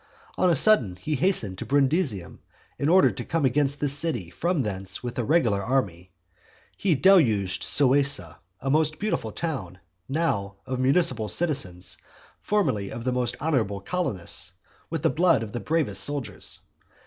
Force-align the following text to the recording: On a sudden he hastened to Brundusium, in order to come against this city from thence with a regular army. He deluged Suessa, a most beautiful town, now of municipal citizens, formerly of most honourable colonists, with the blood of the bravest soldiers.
On 0.35 0.49
a 0.49 0.55
sudden 0.55 0.95
he 0.95 1.13
hastened 1.13 1.59
to 1.59 1.65
Brundusium, 1.67 2.39
in 2.79 2.89
order 2.89 3.11
to 3.11 3.23
come 3.23 3.45
against 3.45 3.79
this 3.79 3.93
city 3.93 4.31
from 4.31 4.63
thence 4.63 5.03
with 5.03 5.19
a 5.19 5.23
regular 5.23 5.61
army. 5.61 6.09
He 6.75 6.95
deluged 6.95 7.61
Suessa, 7.61 8.37
a 8.61 8.71
most 8.71 8.97
beautiful 8.97 9.31
town, 9.31 9.77
now 10.09 10.55
of 10.65 10.79
municipal 10.79 11.29
citizens, 11.29 11.97
formerly 12.41 12.89
of 12.89 13.05
most 13.13 13.35
honourable 13.39 13.79
colonists, 13.79 14.53
with 14.89 15.03
the 15.03 15.11
blood 15.11 15.43
of 15.43 15.51
the 15.51 15.59
bravest 15.59 16.03
soldiers. 16.03 16.61